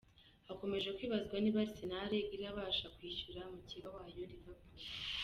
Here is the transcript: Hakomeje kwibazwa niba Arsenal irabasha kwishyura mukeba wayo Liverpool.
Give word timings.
Hakomeje 0.47 0.89
kwibazwa 0.97 1.35
niba 1.39 1.59
Arsenal 1.65 2.11
irabasha 2.35 2.87
kwishyura 2.95 3.41
mukeba 3.53 3.89
wayo 3.95 4.23
Liverpool. 4.31 4.77